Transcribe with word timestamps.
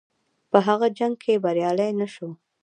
په 0.51 0.57
هغه 0.67 0.87
جنګ 0.97 1.15
کې 1.23 1.41
بریالی 1.43 1.91
نه 1.99 2.07
شو. 2.13 2.29